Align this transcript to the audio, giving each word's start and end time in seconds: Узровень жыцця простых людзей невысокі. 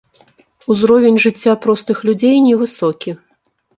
Узровень 0.75 1.21
жыцця 1.25 1.53
простых 1.65 1.97
людзей 2.07 2.35
невысокі. 2.47 3.11